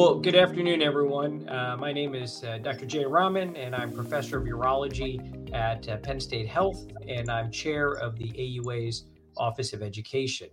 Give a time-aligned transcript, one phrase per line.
[0.00, 1.46] Well, good afternoon, everyone.
[1.46, 2.86] Uh, my name is uh, Dr.
[2.86, 7.92] Jay Raman, and I'm professor of urology at uh, Penn State Health, and I'm chair
[7.92, 9.04] of the AUA's
[9.36, 10.48] Office of Education.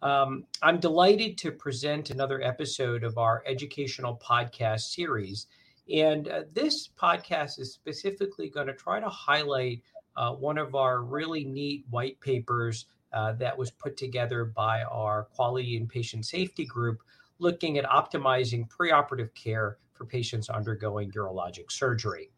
[0.00, 5.48] Um, I'm delighted to present another episode of our educational podcast series.
[5.94, 9.82] And uh, this podcast is specifically going to try to highlight
[10.16, 15.24] uh, one of our really neat white papers uh, that was put together by our
[15.24, 17.02] quality and patient safety group
[17.38, 22.30] looking at optimizing preoperative care for patients undergoing urologic surgery.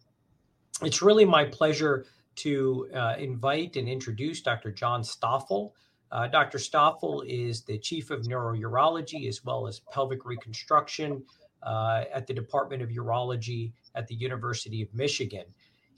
[0.83, 4.71] It's really my pleasure to uh, invite and introduce Dr.
[4.71, 5.75] John Stoffel.
[6.11, 6.59] Uh, Dr.
[6.59, 11.23] Stoffel is the chief of neurourology as well as pelvic reconstruction
[11.63, 15.45] uh, at the Department of Urology at the University of Michigan.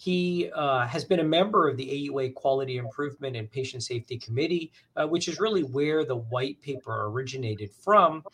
[0.02, 4.72] He uh, has been a member of the AUA Quality Improvement and Patient Safety Committee,
[4.96, 8.24] uh, which is really where the white paper originated from.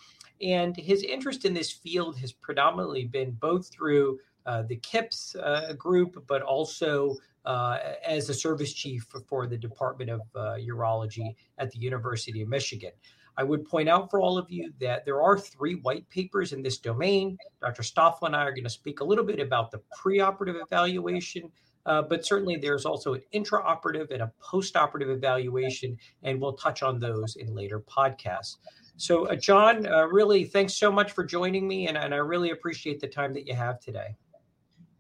[0.41, 5.75] And his interest in this field has predominantly been both through uh, the QIPS uh,
[5.75, 11.35] group, but also uh, as a service chief for, for the Department of uh, Urology
[11.59, 12.93] at the University of Michigan.
[13.39, 16.61] I would point out for all of you that there are three white papers in
[16.61, 17.39] this domain.
[17.63, 17.85] Dr.
[17.85, 21.49] Stoffel and I are going to speak a little bit about the preoperative evaluation,
[21.89, 27.01] uh, but certainly there's also an intraoperative and a postoperative evaluation, and we'll touch on
[27.01, 28.57] those in later podcasts.
[28.97, 32.51] So, uh, John, uh, really, thanks so much for joining me, and, and, I really
[32.51, 34.17] appreciate the time that you have today.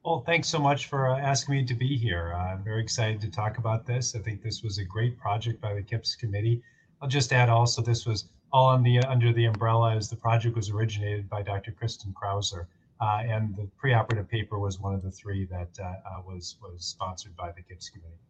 [0.04, 2.32] Well, thanks so much for uh, asking me to be here.
[2.32, 4.14] I'm very excited to talk about this.
[4.14, 6.62] I think this was a great project by the QIPS committee.
[7.02, 10.70] I'll just add also, this was all the under the umbrella as the project was
[10.70, 11.72] originated by Dr.
[11.72, 12.66] Kristin Chrouser,
[13.00, 16.84] uh, and the preoperative paper was one of the three that uh, uh, was was
[16.84, 18.20] sponsored by the QIPS committee.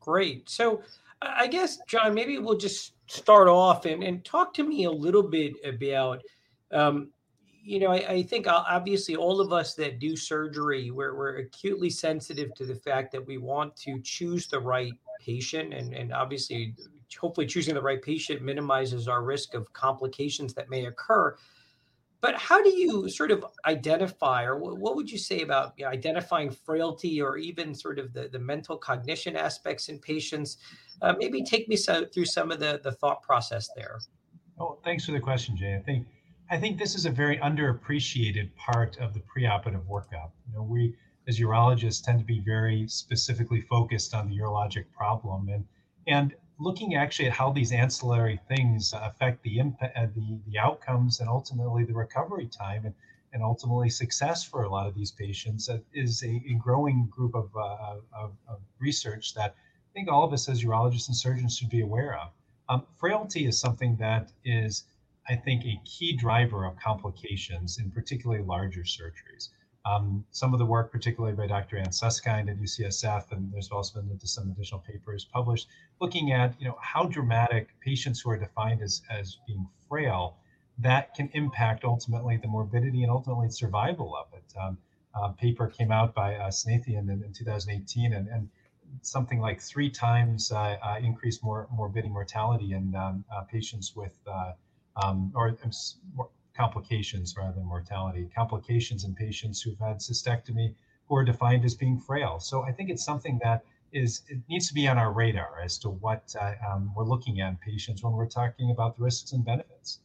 [0.00, 0.48] Great.
[0.48, 0.82] So,
[1.20, 5.22] I guess John, maybe we'll just start off and, and talk to me a little
[5.22, 6.22] bit about.
[6.70, 7.10] Um,
[7.62, 11.90] you know, I, I, think obviously all of us that do surgery, we're, we're acutely
[11.90, 16.74] sensitive to the fact that we want to choose the right patient, and, and obviously
[17.16, 21.36] hopefully choosing the right patient minimizes our risk of complications that may occur.
[22.20, 25.90] But how do you sort of identify, or what would you say about you know,
[25.90, 30.56] identifying frailty or even sort of the, the mental cognition aspects in patients?
[31.00, 34.00] Uh, maybe take me so, through some of the, the thought process there.
[34.58, 35.76] Oh, thanks for the question, Jay.
[35.76, 36.06] I think
[36.50, 40.30] I think this is a very underappreciated part of the preoperative workup.
[40.46, 40.94] You know, we
[41.28, 45.64] as urologists tend to be very specifically focused on the urologic problem, and
[46.06, 51.20] and looking actually at how these ancillary things affect the impact, uh, the the outcomes,
[51.20, 52.94] and ultimately the recovery time, and
[53.32, 57.34] and ultimately success for a lot of these patients uh, is a, a, growing group
[57.34, 61.56] of, uh, of, of, research that I think all of us as urologists and surgeons
[61.56, 62.30] should be aware of.
[62.68, 64.84] Um, frailty is something that is,
[65.28, 69.48] I think, a key driver of complications in particularly larger surgeries.
[69.84, 71.78] Um, some of the work, particularly by Dr.
[71.78, 75.68] Anne Suskind at UCSF, and there's also been some additional papers published
[76.00, 80.36] looking at you know how dramatic patients who are defined as as being frail
[80.78, 84.54] that can impact ultimately the morbidity and ultimately survival of it.
[84.60, 84.78] Um,
[85.34, 88.48] paper came out by uh, Snathian in, in 2018, and, and
[89.02, 94.16] something like three times uh, uh, increased more morbidity mortality in um, uh, patients with
[94.26, 94.52] uh,
[95.02, 95.56] um, or
[96.58, 100.74] complications rather than mortality, complications in patients who've had cystectomy
[101.08, 102.38] who are defined as being frail.
[102.40, 105.78] So I think it's something that is it needs to be on our radar as
[105.78, 109.32] to what uh, um, we're looking at in patients when we're talking about the risks
[109.32, 110.00] and benefits.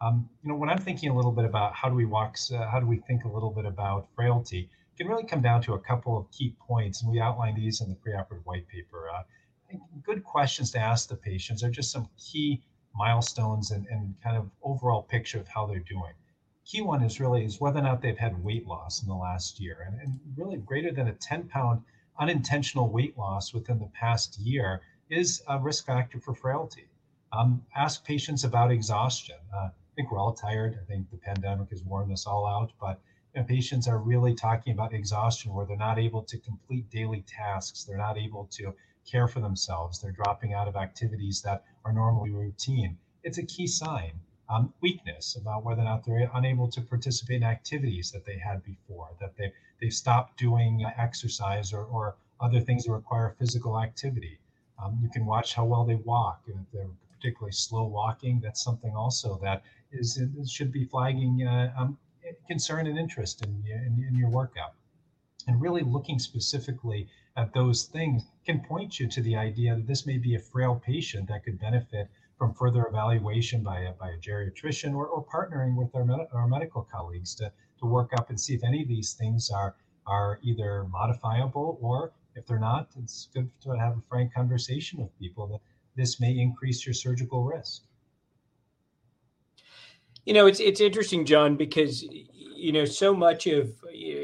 [0.00, 2.68] Um, you know, when I'm thinking a little bit about how do we walk, uh,
[2.68, 5.74] how do we think a little bit about frailty, it can really come down to
[5.74, 9.08] a couple of key points, and we outline these in the preoperative white paper.
[9.08, 9.22] Uh,
[10.02, 12.60] good questions to ask the patients are just some key
[12.94, 16.12] milestones and, and kind of overall picture of how they're doing.
[16.64, 19.60] Key one is really is whether or not they've had weight loss in the last
[19.60, 21.82] year, and, and really greater than a 10 pound
[22.18, 24.80] unintentional weight loss within the past year
[25.10, 26.86] is a risk factor for frailty.
[27.32, 29.36] Um, ask patients about exhaustion.
[29.54, 30.78] Uh, I think we're all tired.
[30.80, 33.00] I think the pandemic has worn us all out, but
[33.34, 37.24] you know, patients are really talking about exhaustion where they're not able to complete daily
[37.26, 37.84] tasks.
[37.84, 38.74] They're not able to
[39.10, 40.00] care for themselves.
[40.00, 42.98] They're dropping out of activities that are normally routine.
[43.22, 44.12] It's a key sign.
[44.48, 48.62] Um, weakness about whether or not they're unable to participate in activities that they had
[48.62, 49.50] before, that they,
[49.80, 54.38] they've stopped doing exercise or, or other things that require physical activity.
[54.82, 56.42] Um, you can watch how well they walk.
[56.48, 59.62] And if they're particularly slow walking, that's something also that
[59.92, 60.20] is
[60.50, 61.96] should be flagging uh, um,
[62.46, 64.74] concern and interest in, in, in your workout.
[65.46, 70.06] And really looking specifically at those things can point you to the idea that this
[70.06, 74.18] may be a frail patient that could benefit from further evaluation by a, by a
[74.18, 78.40] geriatrician or, or partnering with our, med- our medical colleagues to, to work up and
[78.40, 79.76] see if any of these things are,
[80.06, 85.16] are either modifiable or if they're not, it's good to have a frank conversation with
[85.18, 85.60] people that
[85.96, 87.82] this may increase your surgical risk.
[90.24, 93.72] You know, it's it's interesting, John, because you know so much of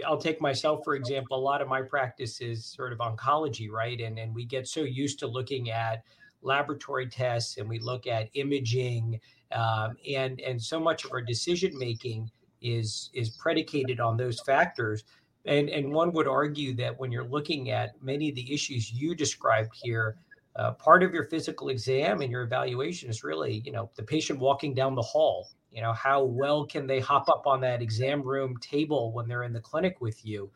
[0.04, 1.38] I'll take myself for example.
[1.38, 4.00] A lot of my practice is sort of oncology, right?
[4.00, 6.02] And and we get so used to looking at
[6.42, 9.20] laboratory tests and we look at imaging
[9.52, 12.30] um, and and so much of our decision making
[12.60, 15.04] is is predicated on those factors
[15.46, 19.14] and and one would argue that when you're looking at many of the issues you
[19.14, 20.16] described here
[20.56, 24.38] uh, part of your physical exam and your evaluation is really you know the patient
[24.38, 28.22] walking down the hall you know how well can they hop up on that exam
[28.22, 30.50] room table when they're in the clinic with you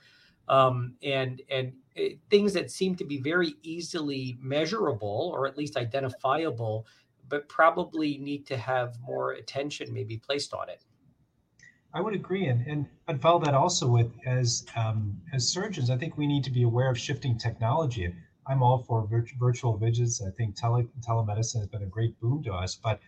[0.48, 5.76] um, and and it, things that seem to be very easily measurable or at least
[5.76, 6.86] identifiable,
[7.28, 10.84] but probably need to have more attention maybe placed on it.
[11.94, 15.90] I would agree, and and I'd follow that also with as um, as surgeons.
[15.90, 18.12] I think we need to be aware of shifting technology.
[18.46, 19.08] I'm all for
[19.38, 20.20] virtual visits.
[20.20, 22.98] I think tele- telemedicine has been a great boon to us, but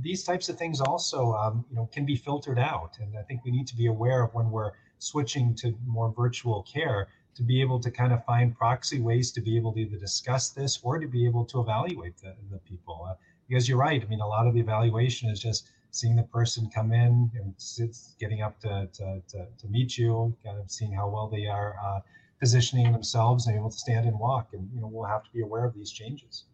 [0.00, 2.96] these types of things also, um, you know, can be filtered out.
[3.00, 6.62] And I think we need to be aware of when we're switching to more virtual
[6.62, 9.96] care to be able to kind of find proxy ways to be able to either
[9.96, 13.06] discuss this or to be able to evaluate the, the people.
[13.08, 13.14] Uh,
[13.48, 14.02] because you're right.
[14.02, 17.54] I mean, a lot of the evaluation is just seeing the person come in and
[17.56, 21.46] sits, getting up to, to, to, to meet you, kind of seeing how well they
[21.46, 22.00] are uh,
[22.40, 24.48] positioning themselves and able to stand and walk.
[24.54, 26.44] And, you know, we'll have to be aware of these changes.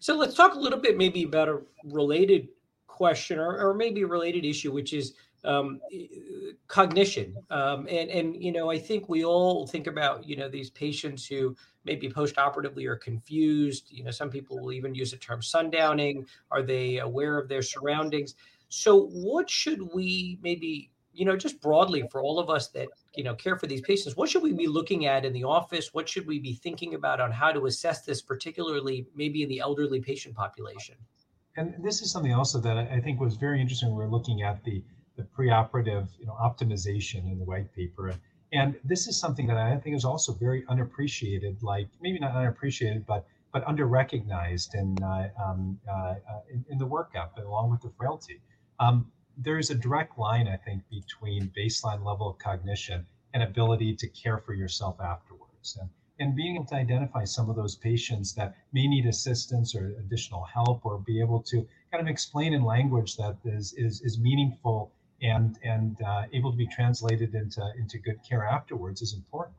[0.00, 2.48] So let's talk a little bit maybe about a related
[2.86, 5.14] question or, or maybe a related issue, which is
[5.44, 5.80] um,
[6.66, 7.34] cognition.
[7.50, 11.26] Um, and and you know, I think we all think about you know these patients
[11.26, 13.90] who maybe postoperatively are confused.
[13.90, 16.26] You know, some people will even use the term sundowning.
[16.50, 18.34] Are they aware of their surroundings?
[18.68, 23.24] So, what should we maybe you know just broadly for all of us that you
[23.24, 26.08] know care for these patients what should we be looking at in the office what
[26.08, 30.00] should we be thinking about on how to assess this particularly maybe in the elderly
[30.00, 30.94] patient population
[31.56, 34.62] and this is something also that i think was very interesting we we're looking at
[34.64, 34.82] the
[35.18, 38.14] the preoperative you know, optimization in the white paper.
[38.52, 43.04] And this is something that I think is also very unappreciated, like maybe not unappreciated,
[43.04, 46.16] but but under-recognized in, uh, um, uh,
[46.52, 48.42] in, in the workup along with the frailty.
[48.78, 53.94] Um, there is a direct line, I think, between baseline level of cognition and ability
[53.96, 55.78] to care for yourself afterwards.
[55.80, 55.88] And,
[56.18, 60.44] and being able to identify some of those patients that may need assistance or additional
[60.44, 64.92] help or be able to kind of explain in language that is, is, is meaningful
[65.22, 69.56] and and uh, able to be translated into into good care afterwards is important.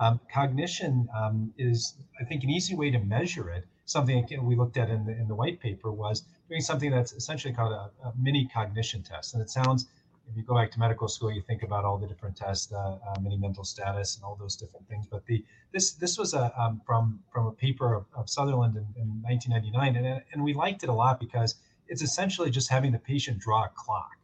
[0.00, 3.64] Um, cognition um, is, I think, an easy way to measure it.
[3.84, 7.52] Something we looked at in the in the white paper was doing something that's essentially
[7.52, 9.34] called a, a mini cognition test.
[9.34, 9.86] And it sounds,
[10.30, 12.76] if you go back to medical school, you think about all the different tests, uh,
[12.76, 15.06] uh, mini mental status, and all those different things.
[15.10, 18.86] But the this this was a um, from from a paper of, of Sutherland in,
[19.00, 21.56] in 1999, and and we liked it a lot because
[21.88, 24.18] it's essentially just having the patient draw a clock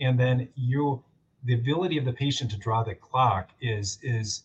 [0.00, 1.02] and then you
[1.44, 4.44] the ability of the patient to draw the clock is is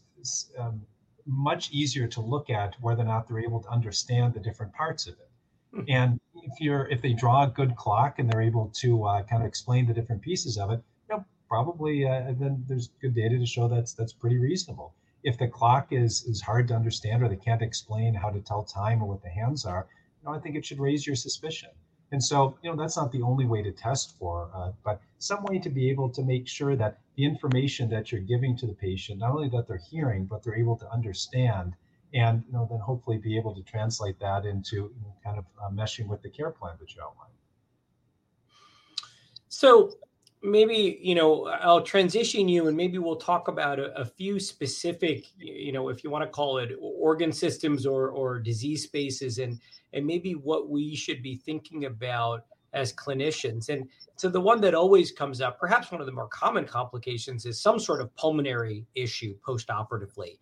[0.58, 0.82] um,
[1.25, 5.08] much easier to look at whether or not they're able to understand the different parts
[5.08, 5.30] of it
[5.74, 5.84] hmm.
[5.88, 9.42] and if you're if they draw a good clock and they're able to uh, kind
[9.42, 13.38] of explain the different pieces of it you know probably uh, then there's good data
[13.38, 14.94] to show that's that's pretty reasonable.
[15.24, 18.64] If the clock is is hard to understand or they can't explain how to tell
[18.64, 19.88] time or what the hands are
[20.22, 21.70] you know i think it should raise your suspicion.
[22.12, 25.44] And so, you know, that's not the only way to test for, uh, but some
[25.44, 28.74] way to be able to make sure that the information that you're giving to the
[28.74, 31.74] patient, not only that they're hearing, but they're able to understand,
[32.15, 34.91] and you know, then hopefully be able to translate that into
[35.24, 37.34] kind of uh, meshing with the care plan that you outlined.
[39.50, 39.91] So
[40.45, 45.25] maybe you know i'll transition you and maybe we'll talk about a, a, few specific
[45.38, 49.60] you know if you want to call it organ systems or or disease spaces and
[49.93, 54.75] and maybe what we should be thinking about as clinicians and so the one that
[54.75, 58.86] always comes up perhaps one of the more common complications is some sort of pulmonary
[58.93, 60.39] issue post-operatively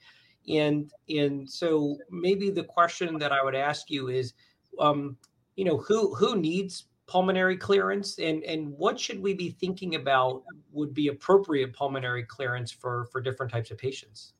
[0.48, 4.34] and and so maybe the question that i would ask you is
[4.80, 5.16] um
[5.56, 8.18] you know who who needs pulmonary clearance?
[8.20, 13.22] And and what should we be thinking about would be appropriate pulmonary clearance for for
[13.22, 14.34] different types of patients?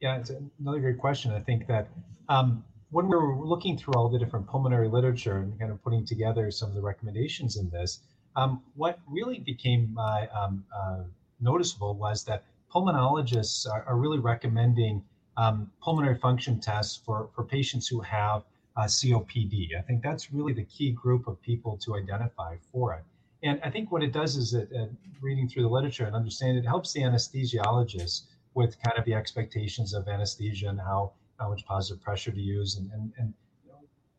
[0.00, 0.30] Yeah it's
[0.60, 1.32] another great question.
[1.32, 1.88] I think that
[2.28, 6.06] um, when we were looking through all the different pulmonary literature and kind of putting
[6.06, 8.00] together some of the recommendations in this
[8.36, 11.02] um, what really became uh, um, uh,
[11.40, 15.02] noticeable was that pulmonologists are, are really recommending
[15.38, 18.42] um, pulmonary function tests for, for patients who have
[18.76, 19.76] uh, COPD.
[19.78, 23.04] I think that's really the key group of people to identify for it.
[23.42, 24.86] And I think what it does is that uh,
[25.20, 28.22] reading through the literature and understanding it helps the anesthesiologist
[28.54, 32.76] with kind of the expectations of anesthesia and how, how much positive pressure to use
[32.76, 33.32] and, and, and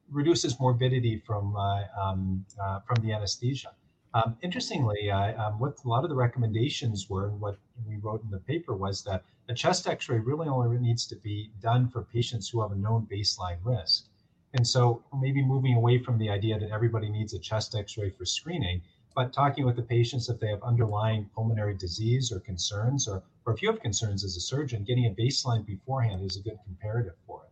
[0.10, 3.72] reduces morbidity from, uh, um, uh, from the anesthesia.
[4.14, 8.32] Um, interestingly, um, what a lot of the recommendations were, and what we wrote in
[8.32, 12.48] the paper was that a chest X-ray really only needs to be done for patients
[12.48, 14.06] who have a known baseline risk.
[14.54, 18.26] And so, maybe moving away from the idea that everybody needs a chest X-ray for
[18.26, 18.82] screening,
[19.16, 23.54] but talking with the patients if they have underlying pulmonary disease or concerns, or, or
[23.54, 27.16] if you have concerns as a surgeon, getting a baseline beforehand is a good comparative
[27.26, 27.50] for it.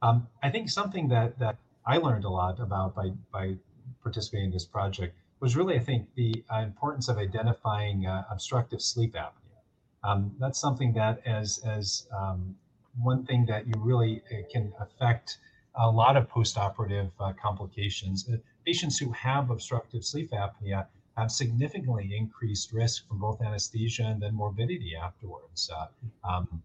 [0.00, 1.56] Um, I think something that that
[1.86, 3.56] I learned a lot about by by
[4.02, 8.80] participating in this project was really, I think, the uh, importance of identifying uh, obstructive
[8.80, 9.41] sleep apnea.
[10.04, 12.56] Um, that's something that, as as um,
[13.00, 15.38] one thing that you really uh, can affect
[15.76, 18.28] a lot of postoperative uh, complications.
[18.28, 24.20] Uh, patients who have obstructive sleep apnea have significantly increased risk from both anesthesia and
[24.20, 25.70] then morbidity afterwards.
[25.74, 25.86] Uh,
[26.28, 26.62] um,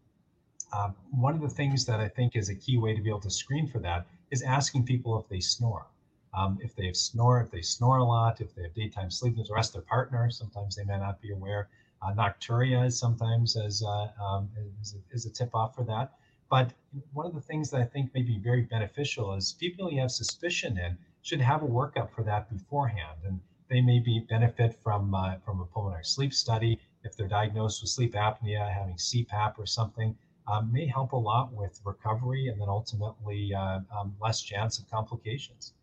[0.74, 3.22] um, one of the things that I think is a key way to be able
[3.22, 5.86] to screen for that is asking people if they snore.
[6.34, 9.58] Um, if they snore, if they snore a lot, if they have daytime sleepiness, or
[9.58, 10.30] ask their partner.
[10.30, 11.70] Sometimes they may not be aware.
[12.02, 14.50] Uh, nocturia is sometimes as uh, um,
[14.82, 16.14] is, a, is a tip off for that.
[16.50, 16.72] But
[17.14, 20.12] one of the things that I think may be very beneficial is people you have
[20.12, 23.40] suspicion in should have a workup for that beforehand, and
[23.70, 27.90] they may be benefit from uh, from a pulmonary sleep study if they're diagnosed with
[27.90, 30.16] sleep apnea, having CPAP or something.
[30.48, 34.90] Um, may help a lot with recovery and then ultimately uh, um, less chance of
[34.90, 35.74] complications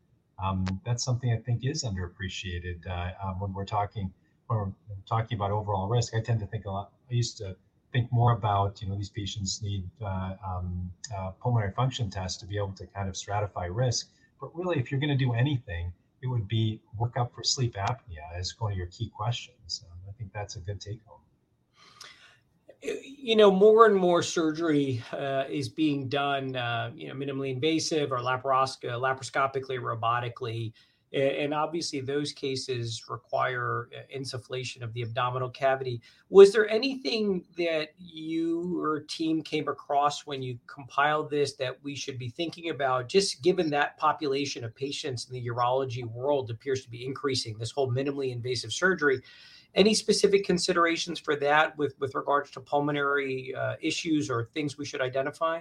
[0.43, 4.13] um, that's something I think is underappreciated uh, um, when we're talking
[4.49, 4.67] we're
[5.09, 6.15] talking about overall risk.
[6.15, 6.93] I tend to think a lot.
[7.11, 7.57] I used to
[7.93, 12.47] think more about you know these patients need uh, um, uh, pulmonary function tests to
[12.47, 14.09] be able to kind of stratify risk.
[14.41, 17.75] But really, if you're going to do anything, it would be work up for sleep
[17.75, 19.85] apnea as one of your key questions.
[19.91, 21.21] Um, I think that's a good take home
[22.83, 28.13] you know, more and more surgery uh, is being done, uh, you know, minimally invasive
[28.13, 30.73] or laparosc- laparoscopically, robotically.
[31.15, 36.01] And obviously, those cases require uh, insufflation of the abdominal cavity.
[36.29, 41.95] Was there anything that you or team came across when you compiled this that we
[41.95, 46.83] should be thinking about, just given that population of patients in the urology world appears
[46.83, 49.21] to be increasing, this whole minimally invasive surgery?
[49.77, 54.85] Any specific considerations for that with, with regards to pulmonary uh, issues or things we
[54.85, 55.61] should identify?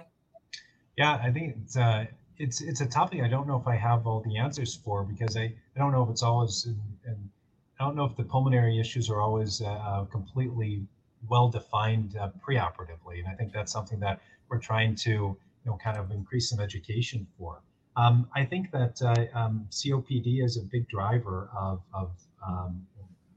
[0.96, 2.06] Yeah, I think it's, uh,
[2.38, 5.36] it's it's a topic I don't know if I have all the answers for because
[5.36, 6.66] I, I don't know if it's always
[7.04, 7.30] and
[7.78, 10.86] I don't know if the pulmonary issues are always uh, uh, completely
[11.28, 15.78] well defined uh, preoperatively, and I think that's something that we're trying to you know
[15.82, 17.62] kind of increase some education for.
[17.96, 22.10] Um, I think that uh, um, COPD is a big driver of, of
[22.44, 22.84] um,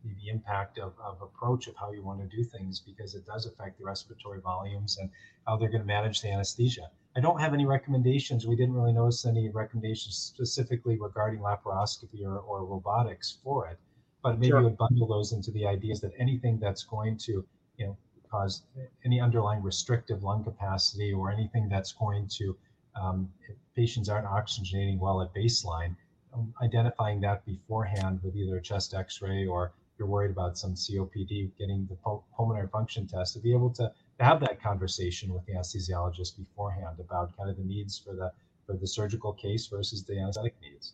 [0.03, 3.45] the impact of, of approach of how you want to do things because it does
[3.45, 5.09] affect the respiratory volumes and
[5.45, 6.89] how they're going to manage the anesthesia.
[7.17, 8.45] I don't have any recommendations.
[8.45, 13.79] We didn't really notice any recommendations specifically regarding laparoscopy or, or robotics for it,
[14.21, 14.61] but maybe sure.
[14.61, 17.43] would bundle those into the ideas that anything that's going to,
[17.77, 17.97] you know,
[18.29, 18.61] cause
[19.03, 22.55] any underlying restrictive lung capacity or anything that's going to,
[22.95, 25.95] um, if patients aren't oxygenating well at baseline,
[26.35, 31.49] um, identifying that beforehand with either a chest X-ray or you're worried about some COPD,
[31.57, 31.97] getting the
[32.35, 37.35] pulmonary function test to be able to have that conversation with the anesthesiologist beforehand about
[37.37, 38.31] kind of the needs for the
[38.65, 40.93] for the surgical case versus the anesthetic needs.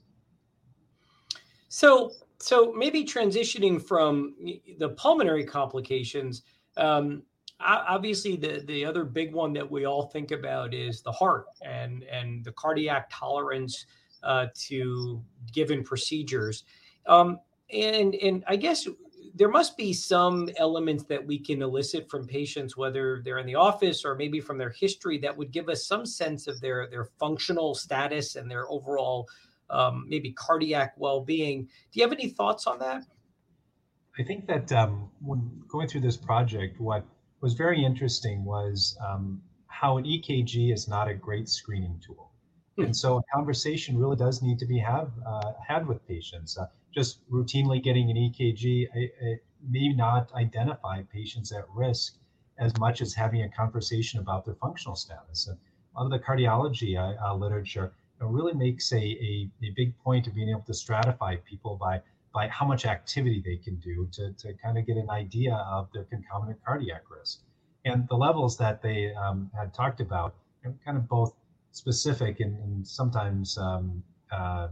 [1.69, 4.35] So, so maybe transitioning from
[4.77, 6.43] the pulmonary complications,
[6.77, 7.23] um,
[7.59, 12.03] obviously the the other big one that we all think about is the heart and
[12.03, 13.87] and the cardiac tolerance
[14.21, 16.63] uh, to given procedures.
[17.07, 17.39] Um,
[17.71, 18.87] and and I guess
[19.35, 23.55] there must be some elements that we can elicit from patients, whether they're in the
[23.55, 27.05] office or maybe from their history, that would give us some sense of their their
[27.05, 29.27] functional status and their overall
[29.69, 31.63] um, maybe cardiac well-being.
[31.63, 33.03] Do you have any thoughts on that?
[34.19, 37.03] I think that um, when going through this project, what
[37.41, 42.32] was very interesting was um, how an EKG is not a great screening tool.
[42.77, 42.85] Hmm.
[42.85, 46.57] And so a conversation really does need to be have uh, had with patients.
[46.57, 48.87] Uh, just routinely getting an EKG
[49.67, 52.17] may not identify patients at risk
[52.59, 55.47] as much as having a conversation about their functional status.
[55.47, 55.57] And
[55.95, 60.27] a lot of the cardiology uh, uh, literature really makes a, a, a, big point
[60.27, 62.01] of being able to stratify people by
[62.33, 65.87] by how much activity they can do to, to kind of get an idea of
[65.93, 67.41] their concomitant cardiac risk.
[67.85, 70.33] And the levels that they um, had talked about,
[70.83, 71.35] kind of both
[71.73, 74.01] specific and, and sometimes um,
[74.31, 74.69] uh,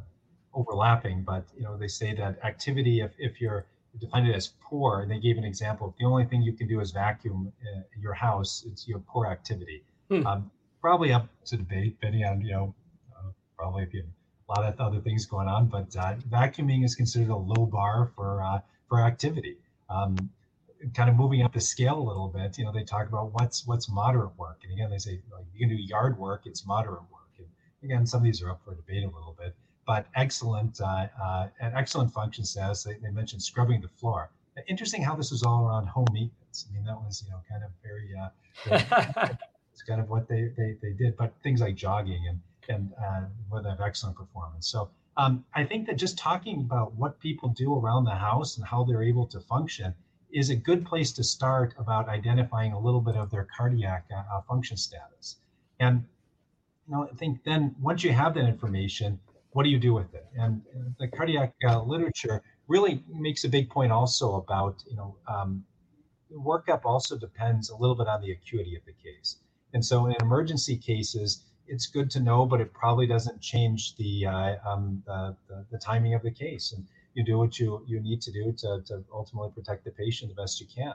[0.54, 3.66] overlapping, but you know they say that activity, if, if you're
[4.00, 6.68] defined it as poor, and they gave an example, if the only thing you can
[6.68, 9.84] do is vacuum uh, your house, it's your poor activity.
[10.10, 10.26] Hmm.
[10.26, 12.76] Um, probably up to debate, depending on you know,
[13.18, 14.10] uh, probably if you have
[14.58, 18.12] a lot of other things going on, but uh, vacuuming is considered a low bar
[18.16, 19.58] for uh, for activity.
[19.90, 20.16] Um,
[20.94, 23.66] kind of moving up the scale a little bit, you know, they talk about what's
[23.66, 27.04] what's moderate work, and again, they say like you can do yard work, it's moderate
[27.12, 27.48] work, and
[27.84, 31.48] again, some of these are up for debate a little bit, but excellent uh, uh,
[31.60, 32.84] an excellent function status.
[32.84, 34.30] They, they mentioned scrubbing the floor.
[34.68, 36.66] Interesting how this was all around home maintenance.
[36.70, 38.30] I mean, that was you know kind of very, uh,
[38.66, 39.38] very
[39.74, 41.16] it's kind of what they, they they did.
[41.18, 44.68] But things like jogging and and uh, where they have excellent performance.
[44.68, 48.66] So um, I think that just talking about what people do around the house and
[48.66, 49.94] how they're able to function
[50.34, 54.36] is a good place to start about identifying a little bit of their cardiac uh,
[54.36, 55.38] uh, function status.
[55.80, 56.06] And
[56.88, 59.20] you know, I think then once you have that information,
[59.52, 60.26] what do you do with it?
[60.38, 60.62] And
[61.00, 65.64] the cardiac uh, literature really makes a big point also about you know um,
[66.34, 69.38] workup also depends a little bit on the acuity of the case.
[69.74, 74.26] And so in emergency cases, it's good to know, but it probably doesn't change the,
[74.26, 76.74] uh, um, the, the, the, timing of the case.
[76.74, 80.34] And you do what you, you need to do to, to ultimately protect the patient
[80.34, 80.94] the best you can.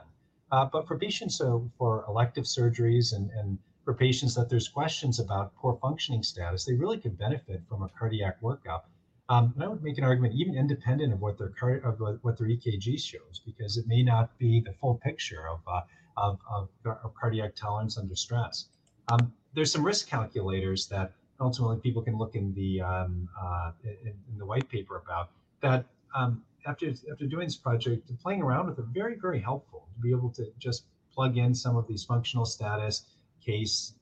[0.51, 5.19] Uh, but for patients, so for elective surgeries and, and for patients that there's questions
[5.19, 8.83] about poor functioning status, they really could benefit from a cardiac workup.
[9.29, 12.37] Um, and I would make an argument even independent of what their car- of what
[12.37, 15.81] their EKG shows, because it may not be the full picture of, uh,
[16.15, 18.69] of, of, of, cardiac tolerance under stress.
[19.09, 24.13] Um, there's some risk calculators that ultimately people can look in the um, uh, in,
[24.31, 25.29] in, the white paper about
[25.61, 25.85] that.
[26.17, 30.11] Um, after after doing this project, playing around with it, very very helpful to be
[30.11, 33.05] able to just plug in some of these functional status,
[33.43, 33.93] case,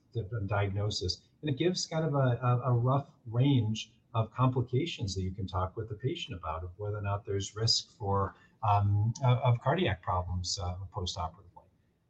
[0.46, 5.46] diagnosis, and it gives kind of a, a, rough range of complications that you can
[5.46, 8.34] talk with the patient about of whether or not there's risk for
[8.68, 11.46] um, of, cardiac problems uh, post-operative.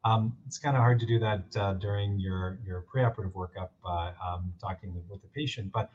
[0.06, 4.12] Um, it's kind of hard to do that uh, during your your preoperative workup, uh,
[4.24, 5.72] um, talking with the patient.
[5.72, 5.90] But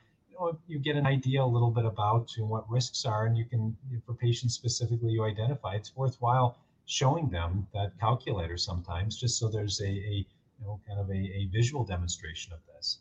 [0.68, 3.76] you, get an idea a little bit about what risks are, and you can,
[4.06, 5.76] for patients specifically, you identify.
[5.76, 10.26] It's worthwhile showing them that calculator sometimes, just so there's a, a
[10.60, 13.00] you know kind of a, a, visual demonstration of this.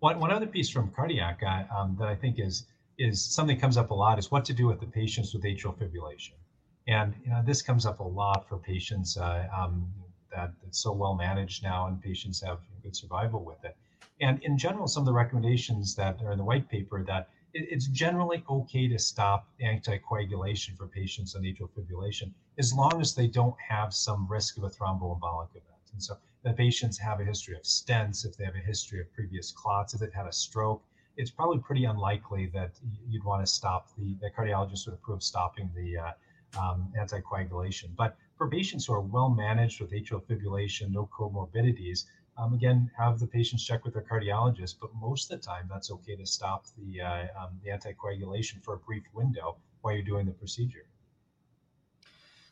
[0.00, 2.66] One one other piece from cardiac uh, um, that I think is
[2.98, 5.76] is something comes up a lot is what to do with the patients with atrial
[5.76, 6.34] fibrillation.
[6.86, 9.88] And you know, this comes up a lot for patients uh, um,
[10.34, 13.76] that it's so well managed now, and patients have good survival with it.
[14.20, 17.66] And in general, some of the recommendations that are in the white paper that it,
[17.70, 23.26] it's generally okay to stop anticoagulation for patients on atrial fibrillation as long as they
[23.26, 25.84] don't have some risk of a thromboembolic event.
[25.92, 29.12] And so the patients have a history of stents, if they have a history of
[29.12, 30.84] previous clots, if they've had a stroke,
[31.16, 32.72] it's probably pretty unlikely that
[33.08, 36.12] you'd want to stop the, the cardiologist would approve stopping the uh,
[36.60, 37.94] um, anticoagulation.
[37.96, 42.04] But for patients who are well managed with atrial fibrillation, no comorbidities,
[42.36, 44.76] um, again, have the patients check with their cardiologist.
[44.80, 48.74] But most of the time, that's okay to stop the, uh, um, the anticoagulation for
[48.74, 50.86] a brief window while you're doing the procedure.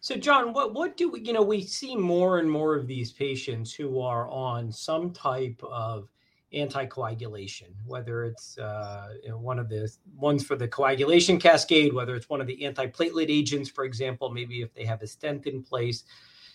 [0.00, 1.20] So, John, what what do we?
[1.20, 5.62] You know, we see more and more of these patients who are on some type
[5.62, 6.08] of
[6.52, 12.14] anticoagulation, whether it's uh, you know, one of the ones for the coagulation cascade, whether
[12.14, 15.62] it's one of the antiplatelet agents, for example, maybe if they have a stent in
[15.62, 16.04] place.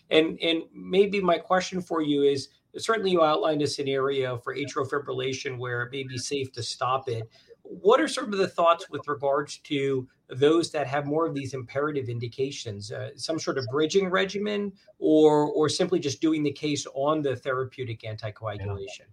[0.10, 4.90] And, and maybe my question for you is certainly you outlined a scenario for atrial
[4.90, 7.30] fibrillation where it may be safe to stop it.
[7.64, 11.54] What are some of the thoughts with regards to those that have more of these
[11.54, 16.86] imperative indications, uh, some sort of bridging regimen, or or simply just doing the case
[16.94, 19.00] on the therapeutic anticoagulation?
[19.00, 19.06] Yeah.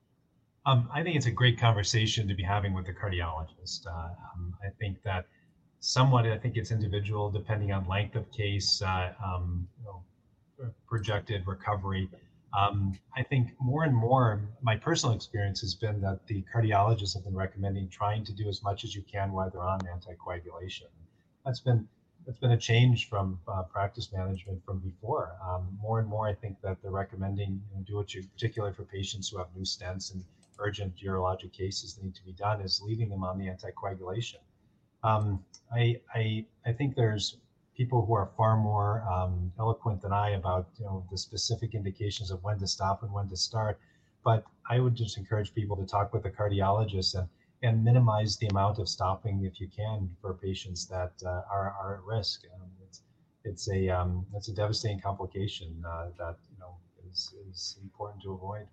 [0.67, 3.87] Um, I think it's a great conversation to be having with the cardiologist.
[3.87, 5.27] Uh, um, I think that
[5.81, 11.47] somewhat, I think it's individual depending on length of case, uh, um, you know, projected
[11.47, 12.09] recovery.
[12.57, 17.25] Um, I think more and more, my personal experience has been that the cardiologists have
[17.25, 20.87] been recommending trying to do as much as you can while they're on anticoagulation.
[21.45, 21.89] That's been
[22.27, 25.37] that's been a change from uh, practice management from before.
[25.47, 28.75] Um, more and more, I think that they're recommending you know, do what you, particularly
[28.75, 30.25] for patients who have new stents and
[30.59, 34.39] urgent urologic cases that need to be done is leaving them on the anticoagulation.
[35.03, 37.37] Um, I, I, I think there's
[37.77, 42.31] people who are far more um, eloquent than I about you know the specific indications
[42.31, 43.79] of when to stop and when to start.
[44.25, 47.29] But I would just encourage people to talk with a cardiologist and
[47.63, 51.97] and minimize the amount of stopping if you can for patients that uh, are, are
[51.97, 52.43] at risk.
[52.55, 53.03] Um, it's
[53.45, 56.77] it's a um, it's a devastating complication uh, that you know
[57.11, 58.67] is, is important to avoid.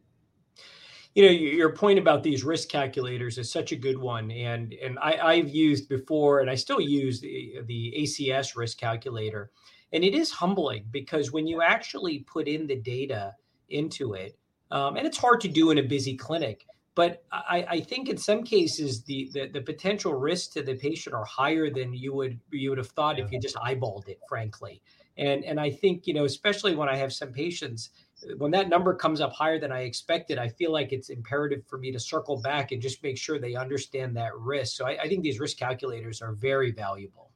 [1.13, 4.97] You know your point about these risk calculators is such a good one and and
[4.99, 9.51] I, have used before and i still use the, the acs risk calculator
[9.93, 13.33] and it is humbling because when you actually put in the data
[13.69, 14.37] into it
[14.71, 18.17] um, and it's hard to do in a busy clinic but I, I, think in
[18.17, 22.39] some cases the, the, the potential risks to the patient are higher than you would
[22.51, 24.81] you would have thought if you just eyeballed it, frankly.
[25.17, 27.91] And and I think you know especially when I have some patients
[28.37, 31.77] when that number comes up higher than I expected, I feel like it's imperative for
[31.77, 34.77] me to circle back and just make sure they understand that risk.
[34.77, 37.31] So I, I think these risk calculators are very valuable.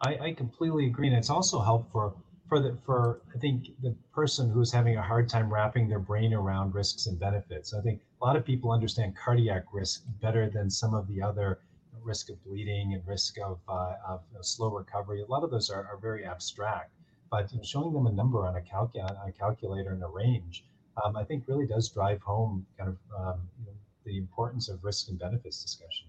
[0.00, 4.50] I, I completely agree, and it's also helpful for the for I think the person
[4.50, 7.74] who's having a hard time wrapping their brain around risks and benefits.
[7.74, 11.60] I think a lot of people understand cardiac risk better than some of the other
[12.02, 15.22] risk of bleeding and risk of, uh, of slow recovery.
[15.22, 16.92] A lot of those are, are very abstract,
[17.30, 20.64] but you showing them a number on a, calc- a calculator and a range,
[21.02, 23.72] um, I think really does drive home kind of um, you know,
[24.04, 26.08] the importance of risk and benefits discussion.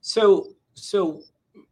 [0.00, 1.22] So, so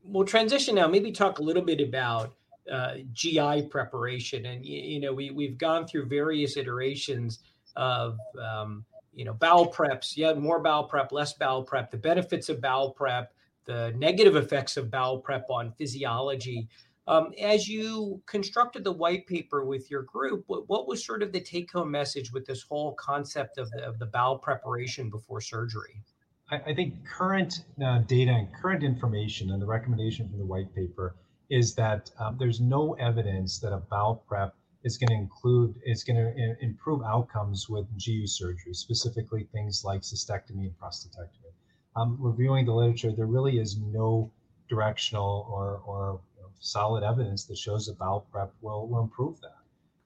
[0.04, 0.86] we'll transition now.
[0.86, 2.34] Maybe talk a little bit about
[2.70, 7.38] uh, GI preparation, and you know we we've gone through various iterations
[7.76, 10.16] of um, you know bowel preps.
[10.16, 11.90] Yeah, more bowel prep, less bowel prep.
[11.90, 13.32] The benefits of bowel prep,
[13.64, 16.68] the negative effects of bowel prep on physiology.
[17.08, 21.32] Um, as you constructed the white paper with your group, what, what was sort of
[21.32, 26.02] the take-home message with this whole concept of the, of the bowel preparation before surgery?
[26.50, 30.74] I, I think current uh, data and current information and the recommendation from the white
[30.74, 31.16] paper
[31.48, 36.04] is that um, there's no evidence that a bowel prep is going to include, is
[36.04, 41.52] going to improve outcomes with GU surgery, specifically things like cystectomy and prostatectomy.
[41.96, 44.30] Um, reviewing the literature, there really is no
[44.68, 46.20] directional or, or
[46.60, 49.56] solid evidence that shows a bowel prep will, will improve that.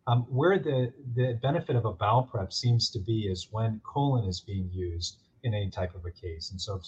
[0.07, 4.25] Um, where the, the benefit of a bowel prep seems to be is when colon
[4.29, 6.51] is being used in any type of a case.
[6.51, 6.85] And so if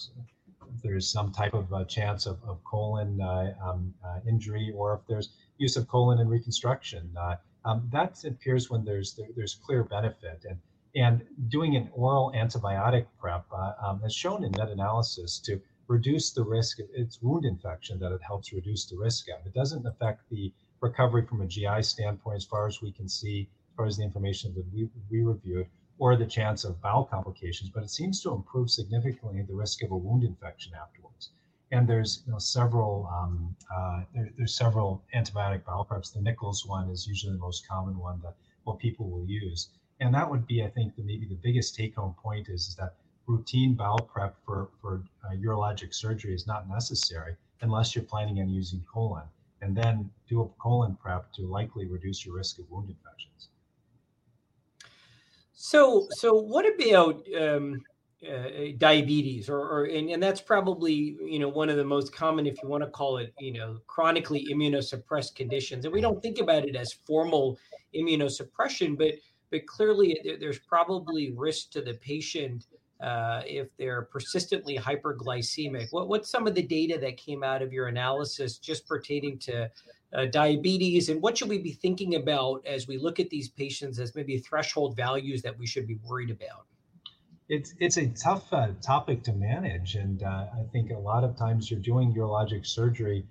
[0.83, 5.07] there's some type of a chance of, of colon uh, um, uh, injury or if
[5.07, 7.09] there's use of colon in reconstruction.
[7.17, 10.59] Uh, um, that appears when there's there, there's clear benefit and
[10.95, 16.43] and doing an oral antibiotic prep uh, um, has shown in meta-analysis to reduce the
[16.43, 19.45] risk of its wound infection that it helps reduce the risk of.
[19.45, 23.49] It doesn't affect the recovery from a GI standpoint as far as we can see,
[23.71, 25.67] as far as the information that we, we reviewed,
[25.97, 29.91] or the chance of bowel complications, but it seems to improve significantly the risk of
[29.91, 31.29] a wound infection afterwards.
[31.71, 36.13] And there's you know, several um, uh, there, there's several antibiotic bowel preps.
[36.13, 39.69] The Nichols one is usually the most common one that what people will use,
[39.99, 42.95] and that would be I think the, maybe the biggest take-home point is, is that
[43.27, 48.49] routine bowel prep for for uh, urologic surgery is not necessary unless you're planning on
[48.49, 49.23] using colon,
[49.61, 53.49] and then do a colon prep to likely reduce your risk of wound infections.
[55.53, 57.81] So, so what about um,
[58.29, 62.45] uh, diabetes, or, or and, and, that's probably you know one of the most common,
[62.45, 66.39] if you want to call it, you know, chronically immunosuppressed conditions, and we don't think
[66.39, 67.57] about it as formal
[67.95, 69.13] immunosuppression, but
[69.51, 72.65] but clearly there's probably risk to the patient
[73.01, 75.87] uh, if they're persistently hyperglycemic.
[75.91, 79.69] What what's some of the data that came out of your analysis just pertaining to
[80.13, 83.99] uh, diabetes, and what should we be thinking about as we look at these patients
[83.99, 86.65] as maybe threshold values that we should be worried about?
[87.49, 91.35] It's it's a tough uh, topic to manage, and uh, I think a lot of
[91.37, 93.25] times you're doing urologic surgery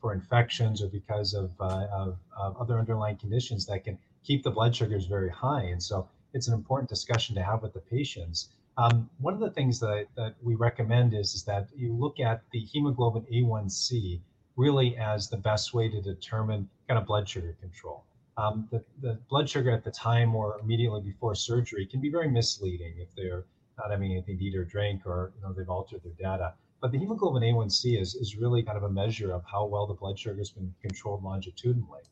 [0.00, 4.50] for infections or because of, uh, of, of other underlying conditions that can keep the
[4.50, 8.48] blood sugars very high, and so it's an important discussion to have with the patients.
[8.78, 12.42] Um, one of the things that, that we recommend is, is that you look at
[12.52, 14.20] the hemoglobin A1C
[14.56, 18.04] really as the best way to determine kind of blood sugar control.
[18.36, 22.28] Um, the, the blood sugar at the time or immediately before surgery can be very
[22.28, 23.44] misleading if they're
[23.78, 26.54] not having anything to eat or drink or you know they've altered their data.
[26.80, 29.94] But the hemoglobin A1C is, is really kind of a measure of how well the
[29.94, 32.02] blood sugar has been controlled longitudinally.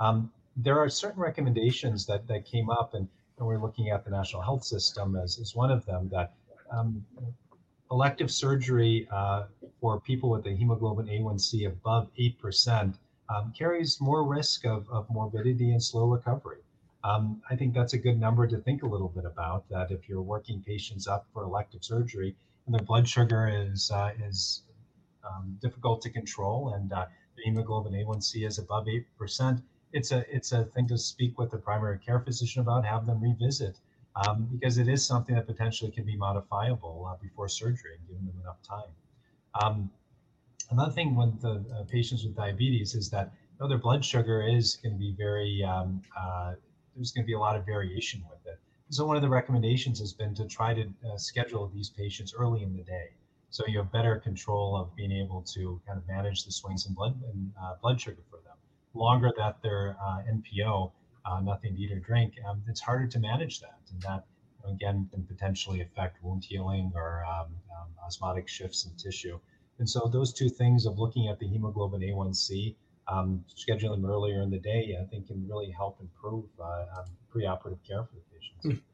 [0.00, 4.10] Um, there are certain recommendations that, that came up, and, and, we're looking at the
[4.10, 6.34] national health system as, as one of them that
[6.70, 7.04] um,
[7.90, 9.44] elective surgery uh,
[9.80, 12.94] for people with a hemoglobin A1C above 8%
[13.28, 16.58] um, carries more risk of, of morbidity and slow recovery.
[17.04, 19.68] Um, I think that's a good number to think a little bit about.
[19.68, 22.34] That if you're working patients up for elective surgery
[22.66, 24.62] and their blood sugar is uh, is
[25.22, 29.60] um, difficult to control and uh, the hemoglobin A1C is above eight percent,
[29.94, 32.84] it's a it's a thing to speak with the primary care physician about.
[32.84, 33.78] Have them revisit
[34.16, 38.26] um, because it is something that potentially can be modifiable uh, before surgery and giving
[38.26, 38.90] them enough time.
[39.62, 39.90] Um,
[40.70, 44.42] another thing with the uh, patients with diabetes is that you know, their blood sugar
[44.46, 46.54] is going to be very, um, uh,
[46.96, 48.58] there's going to be a lot of variation with it.
[48.90, 52.62] So one of the recommendations has been to try to uh, schedule these patients early
[52.62, 53.10] in the day,
[53.50, 56.94] so you have better control of being able to kind of manage the swings in
[56.94, 58.53] blood and uh, blood sugar for them.
[58.94, 60.92] Longer that they're uh, NPO,
[61.26, 64.24] uh, nothing to eat or drink, um, it's harder to manage that, and that
[64.68, 69.38] again can potentially affect wound healing or um, um, osmotic shifts in tissue.
[69.78, 72.76] And so those two things of looking at the hemoglobin A1C,
[73.08, 77.06] um, scheduling them earlier in the day, I think can really help improve uh, um,
[77.34, 78.80] preoperative care for the patients.
[78.80, 78.84] Hmm.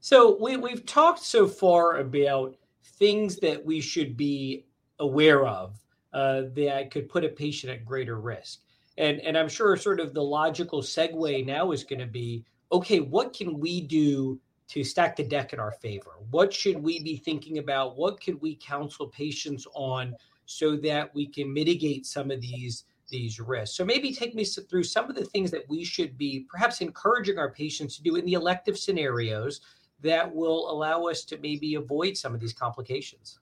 [0.00, 4.66] So we, we've talked so far about things that we should be
[4.98, 5.78] aware of
[6.12, 8.60] uh, that could put a patient at greater risk.
[8.98, 13.00] And, and I'm sure sort of the logical segue now is going to be okay,
[13.00, 16.12] what can we do to stack the deck in our favor?
[16.30, 17.96] What should we be thinking about?
[17.96, 23.38] What could we counsel patients on so that we can mitigate some of these these
[23.38, 23.76] risks?
[23.76, 27.38] So maybe take me through some of the things that we should be perhaps encouraging
[27.38, 29.60] our patients to do in the elective scenarios
[30.00, 33.38] that will allow us to maybe avoid some of these complications.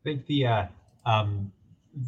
[0.00, 0.66] I think the uh,
[1.06, 1.52] um,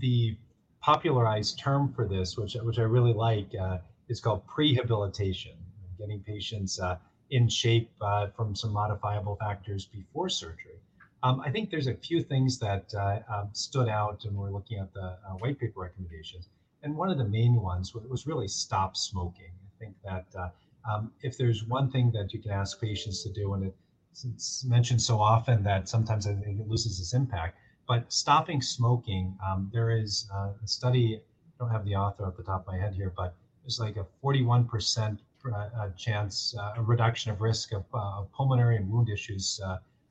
[0.00, 0.36] the
[0.82, 5.54] popularized term for this, which which I really like, uh, is called prehabilitation.
[5.98, 6.96] Getting patients uh,
[7.30, 10.78] in shape uh, from some modifiable factors before surgery.
[11.22, 14.78] Um, I think there's a few things that uh, um, stood out when we're looking
[14.78, 16.48] at the uh, white paper recommendations.
[16.82, 19.52] And one of the main ones was really stop smoking.
[19.64, 20.48] I think that uh,
[20.90, 23.72] um, if there's one thing that you can ask patients to do, and
[24.10, 29.36] it's mentioned so often that sometimes I think it loses its impact, but stopping smoking,
[29.44, 32.66] um, there is uh, a study, I don't have the author at the top of
[32.66, 35.18] my head here, but there's like a 41%
[35.54, 39.60] uh, chance, uh, a reduction of risk of uh, pulmonary and wound issues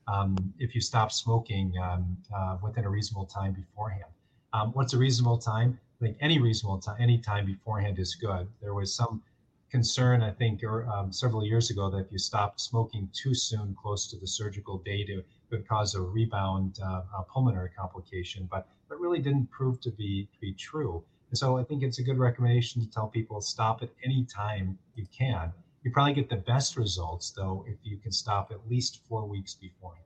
[0.08, 2.16] um, if you stop smoking um,
[2.62, 4.12] within a reasonable time beforehand.
[4.52, 5.78] Um, what's a reasonable time?
[6.00, 8.48] I think any reasonable time, any time beforehand is good.
[8.60, 9.22] There was some
[9.70, 13.74] concern, I think, or, um, several years ago that if you stopped smoking too soon,
[13.80, 15.08] close to the surgical date,
[15.52, 18.48] would cause a rebound uh, a pulmonary complication.
[18.50, 21.04] But that really didn't prove to be to be true.
[21.30, 24.78] And so I think it's a good recommendation to tell people stop at any time
[24.94, 25.52] you can.
[25.82, 29.54] You probably get the best results though if you can stop at least four weeks
[29.54, 30.04] beforehand,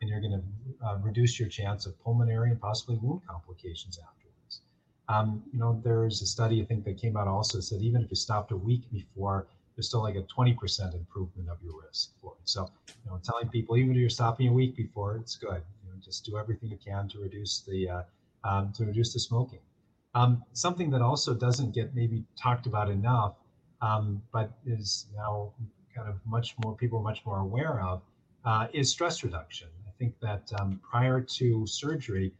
[0.00, 4.60] and you're going to uh, reduce your chance of pulmonary and possibly wound complications afterwards.
[5.08, 8.10] Um, you know, there's a study I think that came out also said even if
[8.10, 12.34] you stopped a week before, there's still like a 20% improvement of your risk for
[12.38, 12.48] it.
[12.48, 12.68] So,
[13.04, 15.62] you know, telling people even if you're stopping a week before, it's good.
[15.84, 18.02] You know, just do everything you can to reduce the uh,
[18.44, 19.60] um, to reduce the smoking.
[20.14, 23.34] Um, something that also doesn't get maybe talked about enough,
[23.80, 25.52] um, but is now
[25.94, 28.02] kind of much more people are much more aware of,
[28.44, 29.68] uh, is stress reduction.
[29.86, 32.32] I think that um, prior to surgery,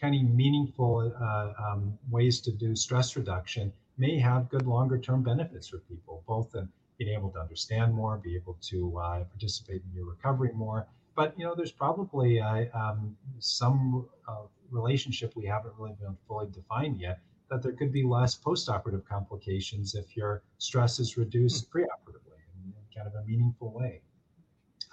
[0.00, 5.22] kind of meaningful uh, um, ways to do stress reduction may have good longer term
[5.22, 9.82] benefits for people, both in being able to understand more, be able to uh, participate
[9.88, 10.86] in your recovery more.
[11.14, 16.46] But you know, there's probably uh, um, some uh, relationship we haven't really been fully
[16.50, 21.78] defined yet that there could be less postoperative complications if your stress is reduced hmm.
[21.78, 24.02] preoperatively in kind of a meaningful way.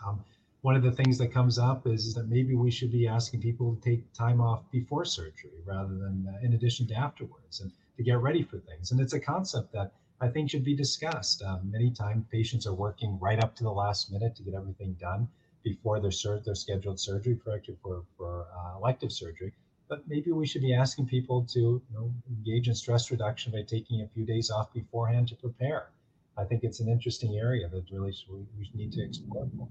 [0.05, 0.23] Um,
[0.61, 3.41] one of the things that comes up is, is, that maybe we should be asking
[3.41, 7.71] people to take time off before surgery rather than uh, in addition to afterwards and
[7.97, 8.91] to get ready for things.
[8.91, 11.41] And it's a concept that I think should be discussed.
[11.43, 14.93] Um, many times patients are working right up to the last minute to get everything
[14.99, 15.27] done
[15.63, 19.51] before their, sur- their scheduled surgery, corrected for, for uh, elective surgery
[19.87, 23.61] but maybe we should be asking people to you know, engage in stress reduction by
[23.61, 25.89] taking a few days off beforehand to prepare.
[26.37, 29.67] I think it's an interesting area that really we, need to explore more.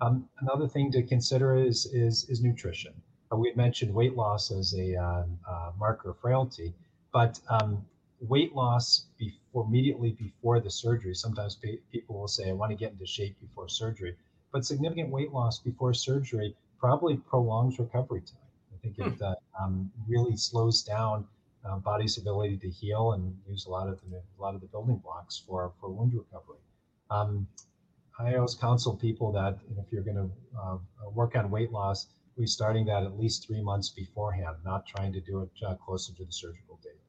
[0.00, 2.92] Um, another thing to consider is is, is nutrition.
[3.32, 6.74] Uh, we had mentioned weight loss as a um, uh, marker of frailty,
[7.12, 7.84] but um,
[8.20, 11.14] weight loss before immediately before the surgery.
[11.14, 11.58] Sometimes
[11.92, 14.16] people will say, "I want to get into shape before surgery,"
[14.52, 18.42] but significant weight loss before surgery probably prolongs recovery time
[18.74, 19.14] I think hmm.
[19.14, 21.26] it uh, um, really slows down
[21.64, 24.66] uh, body's ability to heal and use a lot of the a lot of the
[24.66, 26.58] building blocks for for wound recovery.
[27.10, 27.46] Um,
[28.18, 30.78] I always counsel people that if you're going to uh,
[31.10, 35.20] work on weight loss, we're starting that at least three months beforehand, not trying to
[35.20, 37.01] do it uh, closer to the surgical date.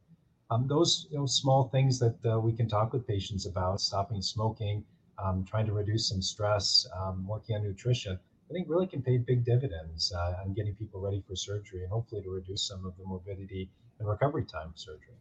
[0.54, 4.22] Um, those you know, small things that uh, we can talk with patients about: stopping
[4.22, 4.84] smoking,
[5.18, 9.18] um, trying to reduce some stress, um, working on nutrition I think really can pay
[9.18, 12.96] big dividends uh, on getting people ready for surgery and hopefully to reduce some of
[12.98, 15.16] the morbidity and recovery time of surgery.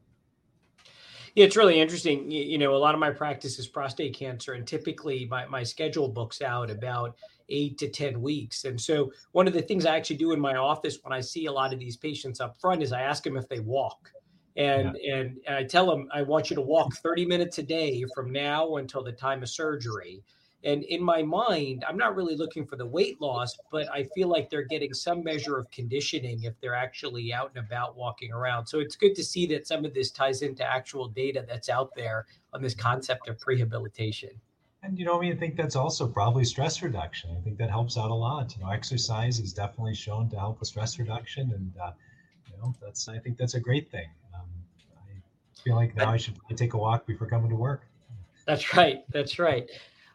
[1.34, 2.30] Yeah, it's really interesting.
[2.30, 5.62] You, you, know, a lot of my practice is prostate cancer, and typically my, my
[5.62, 7.16] schedule books out about
[7.48, 8.64] eight to 10 weeks.
[8.64, 11.46] And so, one of the things I actually do in my office when I see
[11.46, 14.12] a lot of these patients up front is I ask them if they walk.
[14.56, 15.14] And, yeah.
[15.16, 18.32] and, and I tell them, I want you to walk 30 minutes a day from
[18.32, 20.22] now until the time of surgery
[20.64, 24.28] And in my mind, I'm not really looking for the weight loss, but I feel
[24.28, 28.66] like they're getting some measure of conditioning if they're actually out and about walking around.
[28.66, 31.90] So it's good to see that some of this ties into actual data that's out
[31.96, 34.34] there on this concept of prehabilitation.
[34.84, 37.30] And you know, I mean, I think that's also probably stress reduction.
[37.38, 38.54] I think that helps out a lot.
[38.56, 41.92] You know, exercise is definitely shown to help with stress reduction, and uh,
[42.50, 44.08] you know, that's I think that's a great thing.
[45.64, 47.82] Feel like now I should take a walk before coming to work.
[48.46, 49.04] That's right.
[49.10, 49.70] That's right.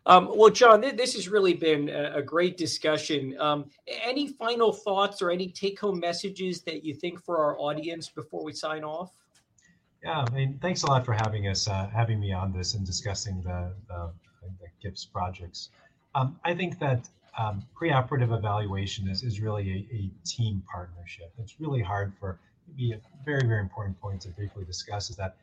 [0.05, 3.35] Um, well, John, th- this has really been a, a great discussion.
[3.39, 8.43] Um, any final thoughts or any take-home messages that you think for our audience before
[8.43, 9.11] we sign off?
[10.03, 12.85] Yeah, I mean, thanks a lot for having us, uh, having me on this and
[12.85, 14.11] discussing the, the
[14.59, 15.69] the QIPS projects.
[16.15, 21.31] Um, I think that um, preoperative evaluation is, is really a, a, team partnership.
[21.37, 25.37] It's really hard for maybe a very, very important point to briefly discuss is that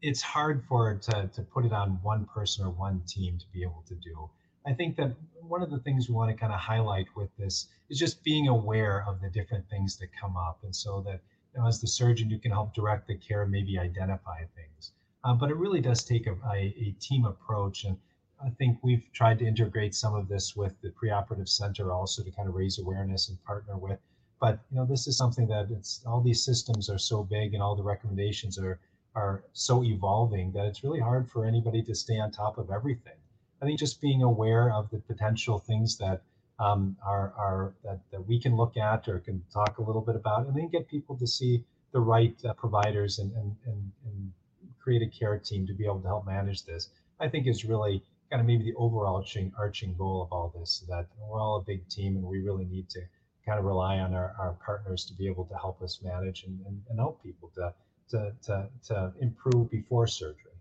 [0.00, 3.62] it's hard for to, to put it on one person or one team to be
[3.62, 4.30] able to do.
[4.66, 7.68] I think that one of the things we want to kind of highlight with this
[7.88, 10.58] is just being aware of the different things that come up.
[10.62, 11.20] And so that
[11.54, 14.92] you know, as the surgeon, you can help direct the care, maybe identify things.
[15.24, 17.84] Uh, but it really does take a, a, a team approach.
[17.84, 17.96] And
[18.44, 22.30] I think we've tried to integrate some of this with the preoperative center also to
[22.30, 23.98] kind of raise awareness and partner with.
[24.40, 27.62] But you know, this is something that it's all these systems are so big and
[27.62, 28.78] all the recommendations are
[29.14, 33.18] are so evolving that it's really hard for anybody to stay on top of everything.
[33.60, 36.22] I think just being aware of the potential things that
[36.60, 40.16] um, are, are that, that we can look at or can talk a little bit
[40.16, 44.32] about, and then get people to see the right uh, providers and, and, and, and
[44.80, 46.90] create a care team to be able to help manage this.
[47.20, 51.06] I think is really kind of maybe the overarching arching goal of all this that
[51.28, 53.00] we're all a big team and we really need to
[53.48, 56.60] kind of rely on our, our partners to be able to help us manage and,
[56.66, 57.72] and, and help people to,
[58.10, 60.52] to, to, to improve before surgery.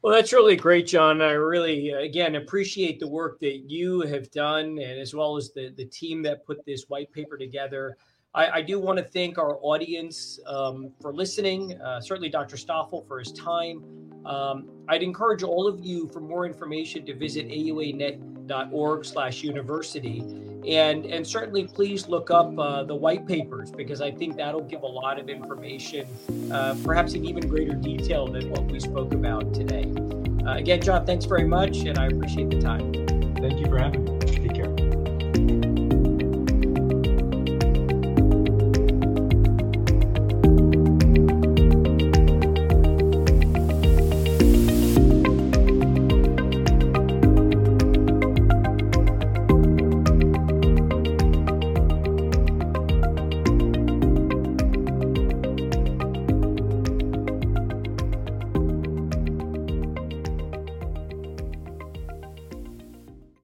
[0.00, 1.20] Well, that's really great, John.
[1.20, 5.74] I really, again, appreciate the work that you have done, and as well as the
[5.76, 7.96] the team that put this white paper together.
[8.32, 11.80] I, I do want to thank our audience um, for listening.
[11.80, 12.56] Uh, certainly, Dr.
[12.56, 14.07] Stoffel for his time.
[14.24, 20.20] Um, I'd encourage all of you for more information to visit auanet.org slash university.
[20.66, 24.82] and and certainly please look up uh, the white papers because I think that'll give
[24.82, 26.06] a lot of information,
[26.52, 29.92] uh, perhaps in even greater detail than what we spoke about today.
[30.46, 32.92] Uh, again, John, thanks very much, and I appreciate the time.
[33.36, 34.18] Thank you for having me.